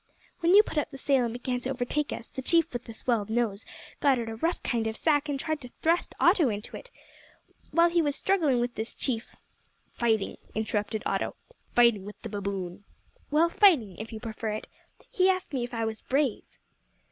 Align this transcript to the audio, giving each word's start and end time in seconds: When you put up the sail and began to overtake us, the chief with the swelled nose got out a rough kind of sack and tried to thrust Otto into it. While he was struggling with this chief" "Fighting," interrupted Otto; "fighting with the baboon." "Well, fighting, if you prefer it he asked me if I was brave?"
When 0.39 0.55
you 0.55 0.63
put 0.63 0.79
up 0.79 0.89
the 0.89 0.97
sail 0.97 1.25
and 1.25 1.33
began 1.33 1.59
to 1.59 1.69
overtake 1.69 2.11
us, 2.11 2.27
the 2.27 2.41
chief 2.41 2.73
with 2.73 2.85
the 2.85 2.91
swelled 2.91 3.29
nose 3.29 3.67
got 3.99 4.17
out 4.17 4.29
a 4.29 4.35
rough 4.35 4.63
kind 4.63 4.87
of 4.87 4.97
sack 4.97 5.29
and 5.29 5.39
tried 5.39 5.61
to 5.61 5.69
thrust 5.83 6.15
Otto 6.19 6.49
into 6.49 6.75
it. 6.75 6.89
While 7.69 7.91
he 7.91 8.01
was 8.01 8.15
struggling 8.15 8.59
with 8.59 8.73
this 8.73 8.95
chief" 8.95 9.35
"Fighting," 9.99 10.37
interrupted 10.55 11.03
Otto; 11.05 11.35
"fighting 11.75 12.03
with 12.03 12.19
the 12.23 12.29
baboon." 12.29 12.83
"Well, 13.29 13.49
fighting, 13.49 13.95
if 13.99 14.11
you 14.11 14.19
prefer 14.19 14.53
it 14.53 14.67
he 15.11 15.29
asked 15.29 15.53
me 15.53 15.63
if 15.63 15.71
I 15.71 15.85
was 15.85 16.01
brave?" 16.01 16.45